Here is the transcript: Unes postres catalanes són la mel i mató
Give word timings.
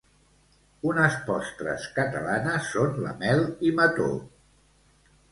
Unes 0.91 1.17
postres 1.25 1.83
catalanes 1.97 2.69
són 2.77 2.97
la 3.03 3.11
mel 3.19 3.43
i 3.69 3.73
mató 3.81 4.07